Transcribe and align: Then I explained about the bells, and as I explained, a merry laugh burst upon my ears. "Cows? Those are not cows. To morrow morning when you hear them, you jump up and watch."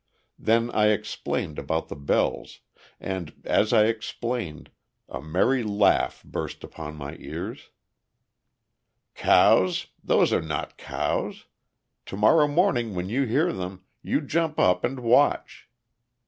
Then 0.39 0.71
I 0.71 0.87
explained 0.87 1.59
about 1.59 1.87
the 1.87 1.95
bells, 1.95 2.61
and 2.99 3.35
as 3.45 3.71
I 3.71 3.85
explained, 3.85 4.71
a 5.07 5.21
merry 5.21 5.61
laugh 5.61 6.23
burst 6.23 6.63
upon 6.63 6.95
my 6.95 7.17
ears. 7.19 7.69
"Cows? 9.13 9.89
Those 10.03 10.33
are 10.33 10.41
not 10.41 10.75
cows. 10.75 11.45
To 12.07 12.17
morrow 12.17 12.47
morning 12.47 12.95
when 12.95 13.09
you 13.09 13.25
hear 13.27 13.53
them, 13.53 13.83
you 14.01 14.21
jump 14.21 14.57
up 14.59 14.83
and 14.83 15.01
watch." 15.01 15.69